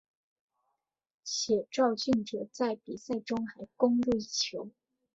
[1.23, 4.71] 且肇俊哲在比赛中还攻入一球。